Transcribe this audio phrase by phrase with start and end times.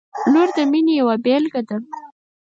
[0.33, 1.77] •لور د مینې یوه بېلګه ده.